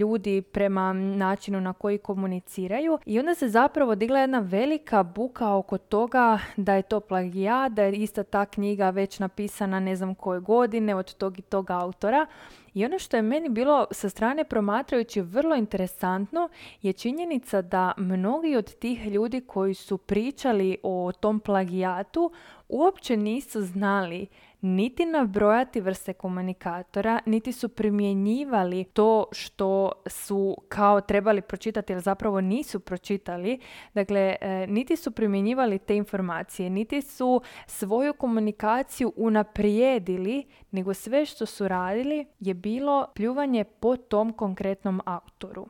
ljudi 0.00 0.42
prema 0.42 0.92
načinu 0.92 1.60
na 1.60 1.72
koji 1.72 1.98
komuniciraju 1.98 2.98
i 3.06 3.18
onda 3.18 3.34
se 3.34 3.48
zapravo 3.48 3.94
digla 3.94 4.18
jedna 4.18 4.38
velika 4.38 5.02
buka 5.02 5.54
oko 5.54 5.78
toga 5.78 6.38
da 6.56 6.74
je 6.74 6.82
to 6.82 7.00
plagijat, 7.00 7.72
da 7.72 7.82
je 7.82 7.92
ista 7.92 8.22
ta 8.22 8.46
knjiga 8.46 8.83
već 8.90 9.18
napisana 9.18 9.80
ne 9.80 9.96
znam 9.96 10.14
koje 10.14 10.40
godine 10.40 10.94
od 10.94 11.14
tog 11.14 11.38
i 11.38 11.42
tog 11.42 11.70
autora. 11.70 12.26
I 12.74 12.84
ono 12.84 12.98
što 12.98 13.16
je 13.16 13.22
meni 13.22 13.48
bilo 13.48 13.86
sa 13.90 14.08
strane 14.08 14.44
promatrajući 14.44 15.20
vrlo 15.20 15.56
interesantno 15.56 16.48
je 16.82 16.92
činjenica 16.92 17.62
da 17.62 17.92
mnogi 17.96 18.56
od 18.56 18.74
tih 18.74 19.06
ljudi 19.06 19.40
koji 19.40 19.74
su 19.74 19.98
pričali 19.98 20.78
o 20.82 21.12
tom 21.20 21.40
plagijatu 21.40 22.30
uopće 22.68 23.16
nisu 23.16 23.62
znali 23.62 24.26
niti 24.64 25.06
nabrojati 25.06 25.80
vrste 25.80 26.12
komunikatora, 26.12 27.20
niti 27.26 27.52
su 27.52 27.68
primjenjivali 27.68 28.84
to 28.84 29.24
što 29.32 29.92
su 30.06 30.56
kao 30.68 31.00
trebali 31.00 31.42
pročitati, 31.42 31.92
jer 31.92 32.00
zapravo 32.00 32.40
nisu 32.40 32.80
pročitali. 32.80 33.60
Dakle, 33.94 34.36
e, 34.40 34.66
niti 34.66 34.96
su 34.96 35.10
primjenjivali 35.10 35.78
te 35.78 35.96
informacije, 35.96 36.70
niti 36.70 37.02
su 37.02 37.42
svoju 37.66 38.14
komunikaciju 38.14 39.12
unaprijedili, 39.16 40.44
nego 40.70 40.94
sve 40.94 41.26
što 41.26 41.46
su 41.46 41.68
radili 41.68 42.26
je 42.40 42.54
bilo 42.54 43.06
pljuvanje 43.14 43.64
po 43.64 43.96
tom 43.96 44.32
konkretnom 44.32 45.00
autoru. 45.04 45.66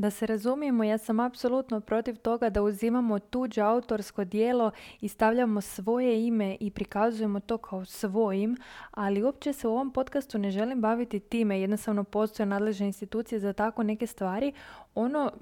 Da 0.00 0.10
se 0.10 0.26
razumijemo, 0.26 0.84
ja 0.84 0.98
sam 0.98 1.20
apsolutno 1.20 1.80
protiv 1.80 2.16
toga 2.16 2.50
da 2.50 2.62
uzimamo 2.62 3.18
tuđe 3.18 3.60
autorsko 3.60 4.24
dijelo 4.24 4.70
i 5.00 5.08
stavljamo 5.08 5.60
svoje 5.60 6.26
ime 6.26 6.56
i 6.60 6.70
prikazujemo 6.70 7.40
to 7.40 7.58
kao 7.58 7.84
svojim, 7.84 8.56
ali 8.90 9.22
uopće 9.22 9.52
se 9.52 9.68
u 9.68 9.70
ovom 9.70 9.90
podcastu 9.90 10.38
ne 10.38 10.50
želim 10.50 10.80
baviti 10.80 11.20
time, 11.20 11.60
jednostavno 11.60 12.04
postoje 12.04 12.46
nadležne 12.46 12.86
institucije 12.86 13.38
za 13.38 13.52
tako 13.52 13.82
neke 13.82 14.06
stvari. 14.06 14.52
Ono 14.94 15.32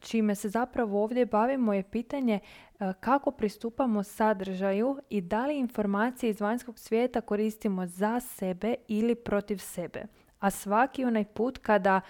čime 0.00 0.34
se 0.34 0.48
zapravo 0.48 1.02
ovdje 1.02 1.26
bavimo 1.26 1.74
je 1.74 1.82
pitanje 1.82 2.38
e, 2.80 2.92
kako 3.00 3.30
pristupamo 3.30 4.02
sadržaju 4.02 4.98
i 5.10 5.20
da 5.20 5.46
li 5.46 5.58
informacije 5.58 6.30
iz 6.30 6.40
vanjskog 6.40 6.78
svijeta 6.78 7.20
koristimo 7.20 7.86
za 7.86 8.20
sebe 8.20 8.74
ili 8.88 9.14
protiv 9.14 9.56
sebe. 9.58 10.02
A 10.40 10.50
svaki 10.50 11.04
onaj 11.04 11.24
put 11.24 11.58
kada 11.58 12.00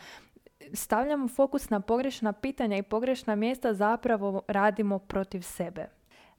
stavljamo 0.73 1.29
fokus 1.29 1.71
na 1.71 1.81
pogrešna 1.81 2.33
pitanja 2.33 2.77
i 2.77 2.83
pogrešna 2.83 3.35
mjesta 3.35 3.75
zapravo 3.75 4.43
radimo 4.49 4.99
protiv 4.99 5.41
sebe. 5.41 5.87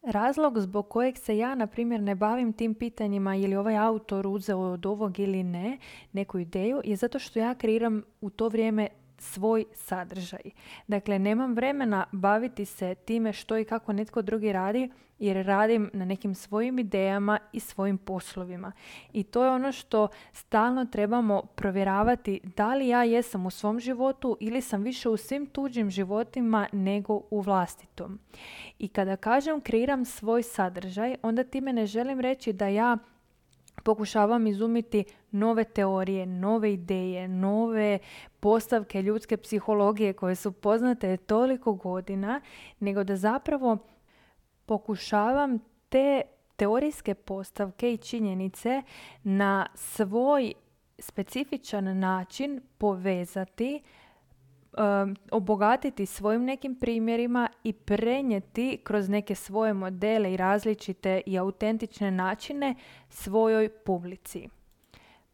Razlog 0.03 0.59
zbog 0.59 0.89
kojeg 0.89 1.17
se 1.17 1.37
ja, 1.37 1.55
na 1.55 1.67
primjer, 1.67 2.01
ne 2.01 2.15
bavim 2.15 2.53
tim 2.53 2.73
pitanjima 2.73 3.35
ili 3.35 3.55
ovaj 3.55 3.77
autor 3.77 4.27
uzeo 4.27 4.59
od 4.59 4.85
ovog 4.85 5.19
ili 5.19 5.43
ne, 5.43 5.77
neku 6.13 6.39
ideju, 6.39 6.81
je 6.83 6.95
zato 6.95 7.19
što 7.19 7.39
ja 7.39 7.55
kreiram 7.55 8.03
u 8.21 8.29
to 8.29 8.49
vrijeme 8.49 8.87
svoj 9.21 9.65
sadržaj. 9.73 10.41
Dakle, 10.87 11.19
nemam 11.19 11.53
vremena 11.53 12.05
baviti 12.11 12.65
se 12.65 12.95
time 12.95 13.33
što 13.33 13.57
i 13.57 13.65
kako 13.65 13.93
netko 13.93 14.21
drugi 14.21 14.53
radi, 14.53 14.89
jer 15.21 15.45
radim 15.45 15.89
na 15.93 16.05
nekim 16.05 16.35
svojim 16.35 16.79
idejama 16.79 17.39
i 17.53 17.59
svojim 17.59 17.97
poslovima. 17.97 18.71
I 19.13 19.23
to 19.23 19.43
je 19.43 19.49
ono 19.49 19.71
što 19.71 20.07
stalno 20.33 20.85
trebamo 20.85 21.41
provjeravati 21.41 22.39
da 22.55 22.75
li 22.75 22.87
ja 22.87 23.03
jesam 23.03 23.45
u 23.45 23.49
svom 23.49 23.79
životu 23.79 24.37
ili 24.39 24.61
sam 24.61 24.83
više 24.83 25.09
u 25.09 25.17
svim 25.17 25.45
tuđim 25.45 25.89
životima 25.89 26.67
nego 26.71 27.21
u 27.31 27.41
vlastitom. 27.41 28.19
I 28.79 28.87
kada 28.87 29.15
kažem 29.15 29.61
kreiram 29.61 30.05
svoj 30.05 30.43
sadržaj, 30.43 31.15
onda 31.21 31.43
time 31.43 31.73
ne 31.73 31.85
želim 31.85 32.19
reći 32.19 32.53
da 32.53 32.67
ja 32.67 32.97
pokušavam 33.83 34.47
izumiti 34.47 35.03
nove 35.31 35.63
teorije, 35.63 36.25
nove 36.25 36.73
ideje, 36.73 37.27
nove 37.27 37.99
postavke 38.39 39.01
ljudske 39.01 39.37
psihologije 39.37 40.13
koje 40.13 40.35
su 40.35 40.51
poznate 40.51 41.17
toliko 41.17 41.73
godina, 41.73 42.41
nego 42.79 43.03
da 43.03 43.15
zapravo 43.15 43.77
pokušavam 44.65 45.59
te 45.89 46.21
teorijske 46.55 47.13
postavke 47.13 47.93
i 47.93 47.97
činjenice 47.97 48.81
na 49.23 49.67
svoj 49.75 50.53
specifičan 50.99 51.99
način 51.99 52.61
povezati 52.77 53.81
obogatiti 55.31 56.05
svojim 56.05 56.43
nekim 56.43 56.75
primjerima 56.75 57.49
i 57.63 57.73
prenijeti 57.73 58.79
kroz 58.83 59.09
neke 59.09 59.35
svoje 59.35 59.73
modele 59.73 60.33
i 60.33 60.37
različite 60.37 61.21
i 61.25 61.37
autentične 61.37 62.11
načine 62.11 62.75
svojoj 63.09 63.69
publici. 63.69 64.49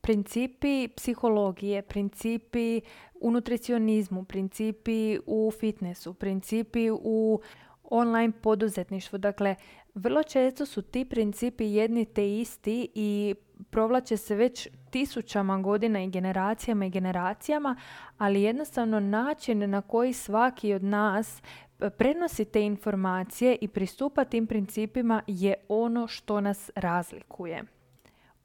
Principi 0.02 0.88
psihologije, 0.88 1.82
principi 1.82 2.82
u 3.22 3.32
nutricionizmu, 3.32 4.24
principi 4.24 5.20
u 5.26 5.52
fitnessu, 5.60 6.14
principi 6.14 6.90
u 6.92 7.40
online 7.84 8.34
poduzetništvu. 8.42 9.18
Dakle, 9.18 9.56
vrlo 9.94 10.24
često 10.24 10.66
su 10.66 10.82
ti 10.82 11.06
principi 11.06 11.66
jedni 11.66 12.06
te 12.06 12.40
isti 12.40 12.90
i 12.96 13.36
provlače 13.70 14.18
se 14.18 14.36
već 14.36 14.68
tisućama 14.90 15.58
godina 15.58 16.04
i 16.04 16.10
generacijama 16.10 16.86
i 16.86 16.90
generacijama, 16.90 17.76
ali 18.18 18.42
jednostavno 18.42 19.00
način 19.00 19.70
na 19.70 19.82
koji 19.82 20.14
svaki 20.14 20.74
od 20.74 20.84
nas 20.84 21.42
e, 21.80 21.90
prenosi 21.90 22.46
te 22.46 22.62
informacije 22.62 23.58
i 23.62 23.68
pristupa 23.68 24.26
tim 24.26 24.48
principima 24.48 25.22
je 25.28 25.54
ono 25.68 26.08
što 26.08 26.42
nas 26.42 26.72
razlikuje. 26.76 27.64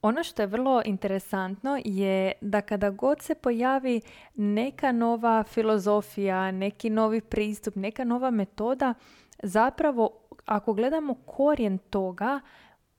Ono 0.03 0.23
što 0.23 0.43
je 0.43 0.47
vrlo 0.47 0.83
interesantno 0.85 1.81
je 1.85 2.33
da 2.41 2.61
kada 2.61 2.91
god 2.91 3.23
se 3.23 3.35
pojavi 3.35 4.01
neka 4.35 4.93
nova 4.93 5.43
filozofija, 5.43 6.51
neki 6.51 6.91
novi 6.91 7.21
pristup, 7.21 7.77
neka 7.77 8.05
nova 8.05 8.31
metoda, 8.31 8.95
zapravo 9.43 10.11
ako 10.47 10.73
gledamo 10.73 11.15
korijen 11.15 11.79
toga, 11.79 12.41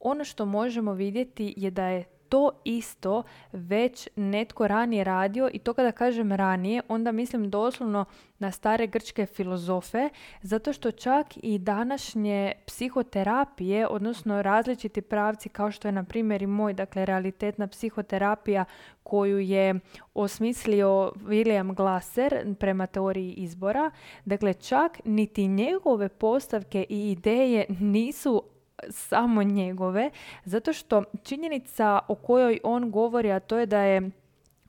ono 0.04 0.24
što 0.24 0.46
možemo 0.46 0.94
vidjeti 0.94 1.54
je 1.58 1.72
da 1.72 1.88
je 1.88 2.04
to 2.34 2.52
isto 2.64 3.24
već 3.52 4.10
netko 4.16 4.68
ranije 4.68 5.04
radio 5.04 5.50
i 5.54 5.60
to 5.60 5.74
kada 5.74 5.92
kažem 5.92 6.32
ranije, 6.32 6.82
onda 6.88 7.12
mislim 7.12 7.50
doslovno 7.50 8.06
na 8.40 8.52
stare 8.52 8.88
grčke 8.88 9.26
filozofe, 9.26 10.10
zato 10.42 10.74
što 10.74 10.92
čak 10.92 11.28
i 11.44 11.58
današnje 11.58 12.52
psihoterapije, 12.66 13.88
odnosno 13.88 14.42
različiti 14.42 15.02
pravci 15.02 15.50
kao 15.50 15.72
što 15.72 15.88
je 15.88 15.92
na 15.92 16.04
primjer 16.04 16.42
i 16.42 16.48
moj, 16.48 16.74
dakle 16.74 17.06
realitetna 17.06 17.68
psihoterapija 17.68 18.66
koju 19.04 19.40
je 19.40 19.80
osmislio 20.14 21.12
William 21.16 21.76
Glasser 21.76 22.56
prema 22.60 22.88
teoriji 22.88 23.34
izbora, 23.34 23.92
dakle 24.26 24.54
čak 24.54 25.00
niti 25.06 25.48
njegove 25.48 26.10
postavke 26.10 26.86
i 26.90 27.12
ideje 27.12 27.66
nisu 27.80 28.44
samo 28.90 29.44
njegove, 29.44 30.12
zato 30.46 30.74
što 30.74 31.04
činjenica 31.24 32.00
o 32.08 32.16
kojoj 32.16 32.60
on 32.63 32.92
govori, 32.92 33.32
a 33.32 33.40
to 33.40 33.58
je 33.58 33.66
da 33.66 33.80
je 33.80 34.12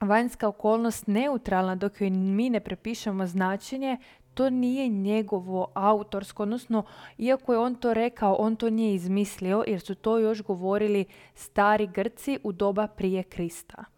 vanjska 0.01 0.47
okolnost 0.47 1.07
neutralna 1.07 1.75
dok 1.75 2.01
joj 2.01 2.09
mi 2.09 2.49
ne 2.49 2.59
prepišemo 2.59 3.27
značenje, 3.27 3.97
to 4.33 4.49
nije 4.49 4.87
njegovo 4.87 5.67
autorsko, 5.73 6.43
odnosno 6.43 6.83
iako 7.17 7.53
je 7.53 7.59
on 7.59 7.75
to 7.75 7.93
rekao, 7.93 8.33
on 8.33 8.55
to 8.55 8.69
nije 8.69 8.93
izmislio 8.95 9.63
jer 9.67 9.81
su 9.81 9.95
to 9.95 10.17
još 10.17 10.43
govorili 10.43 11.05
stari 11.35 11.87
Grci 11.87 12.39
u 12.43 12.51
doba 12.51 12.87
prije 12.87 13.23
Krista. 13.23 13.94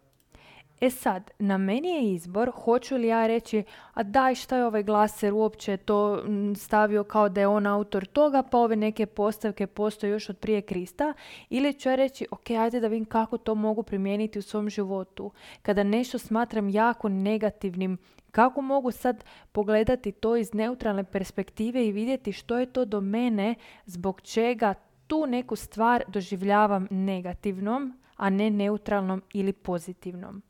E 0.81 0.89
sad, 0.89 1.31
na 1.39 1.57
meni 1.57 1.89
je 1.89 2.13
izbor, 2.13 2.51
hoću 2.51 2.97
li 2.97 3.07
ja 3.07 3.27
reći, 3.27 3.63
a 3.93 4.03
daj 4.03 4.35
šta 4.35 4.57
je 4.57 4.65
ovaj 4.65 4.83
glaser 4.83 5.33
uopće 5.33 5.77
to 5.77 6.23
stavio 6.55 7.03
kao 7.03 7.29
da 7.29 7.41
je 7.41 7.47
on 7.47 7.67
autor 7.67 8.05
toga, 8.05 8.43
pa 8.43 8.57
ove 8.57 8.75
neke 8.75 9.05
postavke 9.05 9.67
postoje 9.67 10.11
još 10.11 10.29
od 10.29 10.37
prije 10.37 10.61
Krista, 10.61 11.13
ili 11.49 11.73
ću 11.73 11.89
ja 11.89 11.95
reći, 11.95 12.27
ok, 12.31 12.49
ajde 12.49 12.79
da 12.79 12.87
vidim 12.87 13.05
kako 13.05 13.37
to 13.37 13.55
mogu 13.55 13.83
primijeniti 13.83 14.39
u 14.39 14.41
svom 14.41 14.69
životu. 14.69 15.31
Kada 15.61 15.83
nešto 15.83 16.17
smatram 16.17 16.69
jako 16.69 17.09
negativnim, 17.09 17.97
kako 18.31 18.61
mogu 18.61 18.91
sad 18.91 19.23
pogledati 19.51 20.11
to 20.11 20.35
iz 20.35 20.53
neutralne 20.53 21.03
perspektive 21.03 21.87
i 21.87 21.91
vidjeti 21.91 22.31
što 22.31 22.59
je 22.59 22.65
to 22.65 22.85
do 22.85 23.01
mene, 23.01 23.55
zbog 23.85 24.21
čega 24.21 24.73
tu 25.07 25.25
neku 25.25 25.55
stvar 25.55 26.03
doživljavam 26.07 26.87
negativnom, 26.91 27.99
a 28.15 28.29
ne 28.29 28.49
neutralnom 28.49 29.23
ili 29.33 29.53
pozitivnom 29.53 30.41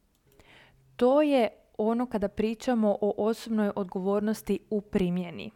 to 0.97 1.21
je 1.21 1.49
ono 1.77 2.05
kada 2.05 2.27
pričamo 2.27 2.97
o 3.01 3.13
osobnoj 3.17 3.71
odgovornosti 3.75 4.59
u 4.69 4.81
primjeni. 4.81 5.51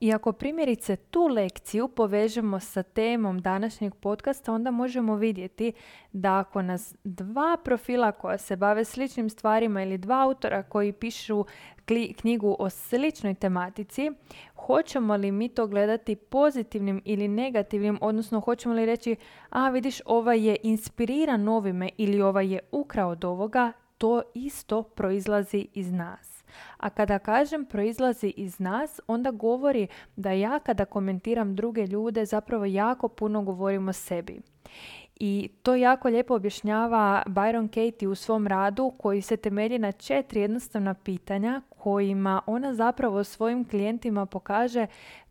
I 0.00 0.12
ako 0.12 0.32
primjerice 0.32 0.96
tu 0.96 1.26
lekciju 1.26 1.88
povežemo 1.88 2.60
sa 2.60 2.82
temom 2.82 3.40
današnjeg 3.40 3.94
podcasta, 3.94 4.52
onda 4.52 4.70
možemo 4.70 5.16
vidjeti 5.16 5.72
da 6.12 6.38
ako 6.38 6.62
nas 6.62 6.94
dva 7.04 7.56
profila 7.64 8.12
koja 8.12 8.38
se 8.38 8.56
bave 8.56 8.84
sličnim 8.84 9.30
stvarima 9.30 9.82
ili 9.82 9.98
dva 9.98 10.22
autora 10.22 10.62
koji 10.62 10.92
pišu 10.92 11.44
knjigu 12.20 12.56
o 12.58 12.70
sličnoj 12.70 13.34
tematici, 13.34 14.10
hoćemo 14.56 15.16
li 15.16 15.32
mi 15.32 15.48
to 15.48 15.66
gledati 15.66 16.16
pozitivnim 16.16 17.02
ili 17.04 17.28
negativnim, 17.28 17.98
odnosno 18.00 18.40
hoćemo 18.40 18.74
li 18.74 18.86
reći, 18.86 19.16
a 19.50 19.70
vidiš, 19.70 20.00
ovaj 20.06 20.46
je 20.46 20.56
inspiriran 20.62 21.48
ovime 21.48 21.88
ili 21.96 22.22
ovaj 22.22 22.52
je 22.52 22.60
ukrao 22.72 23.10
od 23.10 23.24
ovoga, 23.24 23.72
to 24.00 24.22
isto 24.34 24.82
proizlazi 24.82 25.66
iz 25.74 25.92
nas. 25.92 26.44
A 26.76 26.90
kada 26.90 27.18
kažem 27.18 27.64
proizlazi 27.64 28.32
iz 28.36 28.58
nas, 28.58 29.00
onda 29.06 29.30
govori 29.30 29.86
da 30.16 30.32
ja 30.32 30.58
kada 30.58 30.84
komentiram 30.84 31.56
druge 31.56 31.86
ljude 31.86 32.24
zapravo 32.24 32.64
jako 32.64 33.08
puno 33.08 33.42
govorim 33.42 33.88
o 33.88 33.92
sebi. 33.92 34.40
I 35.16 35.48
to 35.62 35.74
jako 35.74 36.08
lijepo 36.08 36.34
objašnjava 36.34 37.22
Byron 37.26 37.68
Katie 37.68 38.08
u 38.08 38.14
svom 38.14 38.46
radu 38.46 38.92
koji 38.98 39.22
se 39.22 39.36
temelji 39.36 39.78
na 39.78 39.92
četiri 39.92 40.40
jednostavna 40.40 40.94
pitanja 40.94 41.62
kojima 41.68 42.42
ona 42.46 42.74
zapravo 42.74 43.24
svojim 43.24 43.64
klijentima 43.64 44.26
pokaže 44.26 44.86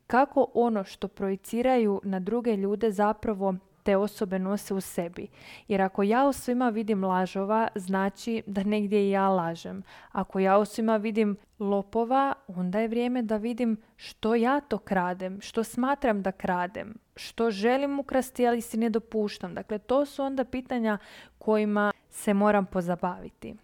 kako 0.08 0.52
ono 0.54 0.84
što 0.84 1.08
projiciraju 1.08 2.02
na 2.04 2.20
druge 2.20 2.56
ljude 2.56 2.92
zapravo 2.92 3.56
te 3.90 3.98
osobe 3.98 4.40
nose 4.40 4.74
u 4.74 4.82
sebi. 4.82 5.28
Jer 5.68 5.82
ako 5.82 6.04
ja 6.04 6.26
u 6.26 6.34
svima 6.34 6.70
vidim 6.70 7.04
lažova, 7.04 7.68
znači 7.76 8.44
da 8.46 8.64
negdje 8.64 9.08
i 9.08 9.10
ja 9.10 9.30
lažem. 9.30 9.84
Ako 10.12 10.40
ja 10.40 10.58
u 10.58 10.66
svima 10.66 10.98
vidim 10.98 11.38
lopova, 11.60 12.34
onda 12.48 12.80
je 12.80 12.88
vrijeme 12.88 13.22
da 13.22 13.38
vidim 13.38 13.78
što 13.96 14.36
ja 14.36 14.60
to 14.60 14.78
kradem, 14.78 15.42
što 15.42 15.64
smatram 15.64 16.22
da 16.22 16.32
kradem, 16.32 16.94
što 17.16 17.52
želim 17.52 18.00
ukrasti, 18.00 18.48
ali 18.48 18.62
si 18.62 18.78
ne 18.78 18.90
dopuštam. 18.90 19.54
Dakle, 19.54 19.80
to 19.80 20.06
su 20.06 20.24
onda 20.24 20.46
pitanja 20.46 20.98
kojima 21.38 21.92
se 22.10 22.34
moram 22.34 22.66
pozabaviti. 22.66 23.56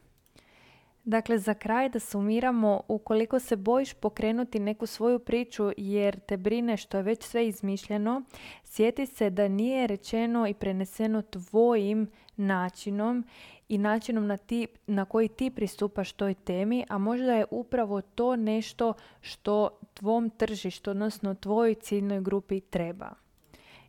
Dakle, 1.06 1.38
za 1.38 1.54
kraj 1.54 1.90
da 1.90 2.00
sumiramo, 2.00 2.82
ukoliko 2.88 3.40
se 3.40 3.56
bojiš 3.56 3.94
pokrenuti 3.94 4.60
neku 4.60 4.86
svoju 4.86 5.20
priču 5.20 5.72
jer 5.78 6.20
te 6.20 6.38
brine 6.38 6.78
što 6.78 6.98
je 6.98 7.04
već 7.04 7.24
sve 7.24 7.48
izmišljeno, 7.48 8.22
sjeti 8.64 9.06
se 9.06 9.30
da 9.30 9.48
nije 9.48 9.88
rečeno 9.88 10.48
i 10.48 10.54
preneseno 10.54 11.22
tvojim 11.22 12.08
načinom 12.38 13.26
i 13.70 13.78
načinom 13.78 14.28
na, 14.28 14.38
ti, 14.38 14.68
na 14.88 15.06
koji 15.06 15.28
ti 15.28 15.50
pristupaš 15.50 16.12
toj 16.12 16.34
temi, 16.34 16.86
a 16.90 16.98
možda 16.98 17.34
je 17.34 17.46
upravo 17.52 18.02
to 18.02 18.36
nešto 18.36 18.94
što 19.22 19.70
tvom 19.94 20.30
tržištu, 20.30 20.92
odnosno 20.92 21.36
tvojoj 21.36 21.74
ciljnoj 21.74 22.22
grupi 22.22 22.62
treba 22.62 23.25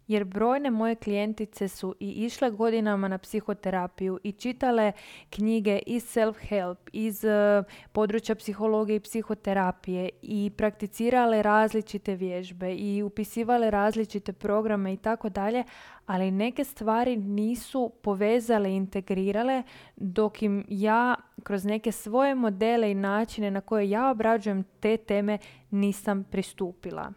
jer 0.09 0.25
brojne 0.25 0.71
moje 0.71 0.95
klijentice 0.95 1.69
su 1.69 1.95
i 2.01 2.11
išle 2.11 2.51
godinama 2.51 3.09
na 3.09 3.19
psihoterapiju 3.19 4.19
i 4.23 4.33
čitale 4.33 4.93
knjige 5.31 5.79
iz 5.87 6.17
self-help, 6.17 6.77
iz 6.93 7.25
uh, 7.25 7.65
područja 7.93 8.35
psihologije 8.35 8.97
i 8.97 9.01
psihoterapije 9.01 10.11
i 10.23 10.51
prakticirale 10.57 11.43
različite 11.43 12.15
vježbe 12.15 12.75
i 12.75 13.03
upisivale 13.03 13.71
različite 13.71 14.33
programe 14.33 14.93
i 14.93 14.97
tako 14.97 15.29
dalje, 15.29 15.65
ali 16.07 16.31
neke 16.31 16.65
stvari 16.65 17.17
nisu 17.17 17.93
povezale 18.03 18.73
integrirale 18.73 19.63
dok 19.97 20.43
im 20.43 20.65
ja 20.69 21.15
kroz 21.43 21.65
neke 21.65 21.93
svoje 21.93 22.35
modele 22.35 22.91
i 22.91 22.95
načine 22.95 23.51
na 23.51 23.61
koje 23.61 23.91
ja 23.91 24.11
obrađujem 24.11 24.65
te 24.81 24.97
teme 24.97 25.39
nisam 25.71 26.25
pristupila 26.25 27.13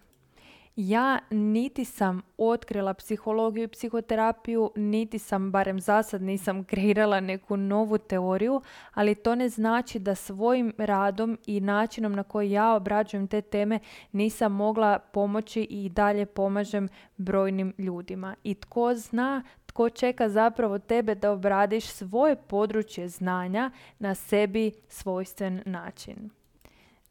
ja 0.79 1.19
niti 1.29 1.85
sam 1.85 2.21
otkrila 2.37 2.93
psihologiju 2.93 3.63
i 3.63 3.67
psihoterapiju, 3.67 4.71
niti 4.75 5.19
sam, 5.19 5.51
barem 5.51 5.79
za 5.79 6.03
sad 6.03 6.21
nisam 6.21 6.63
kreirala 6.69 7.19
neku 7.19 7.57
novu 7.57 7.97
teoriju, 7.97 8.61
ali 8.93 9.15
to 9.15 9.35
ne 9.35 9.49
znači 9.49 9.99
da 9.99 10.15
svojim 10.15 10.73
radom 10.77 11.37
i 11.45 11.59
načinom 11.59 12.13
na 12.15 12.23
koji 12.23 12.51
ja 12.51 12.73
obrađujem 12.73 13.27
te 13.27 13.41
teme 13.41 13.79
nisam 14.11 14.51
mogla 14.51 14.99
pomoći 14.99 15.61
i 15.61 15.89
dalje 15.89 16.25
pomažem 16.25 16.89
brojnim 17.17 17.73
ljudima. 17.77 18.35
I 18.43 18.55
tko 18.55 18.93
zna, 18.95 19.43
tko 19.65 19.89
čeka 19.89 20.29
zapravo 20.29 20.79
tebe 20.79 21.15
da 21.15 21.31
obradiš 21.31 21.85
svoje 21.85 22.35
područje 22.35 23.07
znanja 23.07 23.71
na 23.99 24.15
sebi 24.15 24.71
svojstven 24.87 25.61
način. 25.65 26.38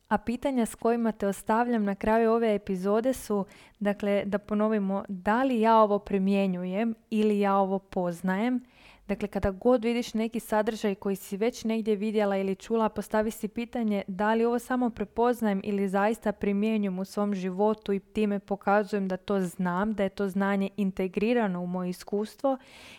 A 0.08 0.18
pitanja 0.18 0.66
s 0.66 0.74
kojima 0.74 1.12
te 1.12 1.26
ostavljam 1.26 1.84
na 1.84 1.94
kraju 1.94 2.32
ove 2.32 2.54
epizode 2.54 3.12
su, 3.12 3.44
dakle, 3.78 4.24
da 4.24 4.38
ponovimo, 4.38 5.04
da 5.08 5.42
li 5.42 5.60
ja 5.60 5.78
ovo 5.78 5.98
primjenjujem 5.98 6.94
ili 7.10 7.40
ja 7.40 7.56
ovo 7.56 7.78
poznajem, 7.78 8.64
Dakle, 9.08 9.28
kada 9.28 9.50
god 9.50 9.84
vidiš 9.84 10.14
neki 10.14 10.40
sadržaj 10.40 10.94
koji 10.94 11.16
si 11.16 11.36
već 11.36 11.64
negdje 11.64 11.96
vidjela 11.96 12.36
ili 12.36 12.54
čula, 12.54 12.88
postavi 12.88 13.30
si 13.30 13.48
pitanje 13.48 14.02
da 14.06 14.34
li 14.34 14.44
ovo 14.44 14.58
samo 14.58 14.90
prepoznajem 14.90 15.60
ili 15.64 15.88
zaista 15.88 16.32
primjenjujem 16.32 16.98
u 16.98 17.04
svom 17.04 17.34
životu 17.34 17.92
i 17.92 18.00
time 18.00 18.38
pokazujem 18.38 19.08
da 19.08 19.16
to 19.16 19.40
znam, 19.40 19.92
da 19.92 20.02
je 20.02 20.08
to 20.08 20.28
znanje 20.28 20.70
integrirano 20.76 21.62
u 21.62 21.66
moje 21.66 21.90
iskustvo 21.90 22.58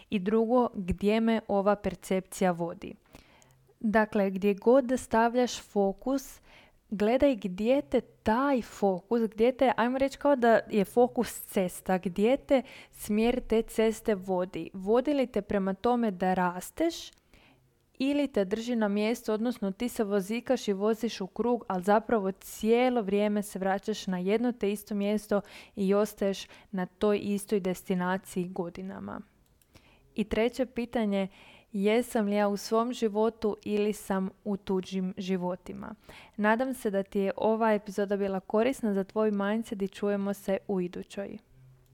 i 0.10 0.19
drugo, 0.19 0.69
gdje 0.74 1.19
me 1.19 1.41
ova 1.48 1.76
percepcija 1.76 2.52
vodi. 2.52 2.93
Dakle, 3.80 4.30
gdje 4.30 4.54
god 4.54 4.86
da 4.86 4.98
stavljaš 4.98 5.62
fokus, 5.62 6.39
gledaj 6.89 7.36
gdje 7.36 7.82
te 7.82 8.02
taj 8.02 8.62
fokus, 8.62 9.21
gdje 9.21 9.52
te, 9.52 9.71
ajmo 9.78 9.97
reći 9.97 10.17
kao 10.17 10.36
da 10.36 10.60
je 10.69 10.86
fokus 10.86 11.41
cesta, 11.41 11.97
gdje 11.97 12.38
te 12.38 12.62
smjer 12.91 13.41
te 13.41 13.62
ceste 13.62 14.15
vodi. 14.15 14.69
Vodi 14.73 15.13
li 15.13 15.28
te 15.28 15.41
prema 15.41 15.73
tome 15.73 16.12
da 16.12 16.34
rasteš 16.34 17.12
ili 17.99 18.28
te 18.28 18.45
drži 18.45 18.75
na 18.75 18.88
mjestu, 18.88 19.34
odnosno 19.34 19.71
ti 19.71 19.89
se 19.89 20.04
vozikaš 20.04 20.67
i 20.67 20.73
voziš 20.73 21.21
u 21.21 21.28
krug, 21.28 21.65
ali 21.67 21.84
zapravo 21.84 22.32
cijelo 22.32 23.02
vrijeme 23.02 23.43
se 23.43 23.60
vraćaš 23.60 24.08
na 24.08 24.19
jedno 24.19 24.52
te 24.52 24.71
isto 24.71 24.95
mjesto 24.95 25.41
i 25.75 25.93
ostaješ 25.93 26.47
na 26.71 26.86
toj 26.86 27.19
istoj 27.23 27.60
destinaciji 27.60 28.47
godinama. 28.47 29.21
I 30.15 30.23
treće 30.23 30.65
pitanje 30.65 31.28
jesam 31.73 32.25
li 32.25 32.36
ja 32.36 32.47
u 32.47 32.58
svom 32.58 32.93
životu 32.93 33.58
ili 33.63 33.93
sam 33.93 34.29
u 34.43 34.58
tuđim 34.58 35.13
životima. 35.17 35.95
Nadam 36.38 36.73
se 36.73 36.89
da 36.89 37.03
ti 37.03 37.19
je 37.19 37.32
ova 37.38 37.73
epizoda 37.73 38.17
bila 38.17 38.39
korisna 38.39 38.93
za 38.93 39.03
tvoj 39.03 39.32
mindset 39.32 39.82
i 39.82 39.88
čujemo 39.88 40.34
se 40.34 40.58
u 40.67 40.82
idućoj. 40.82 41.38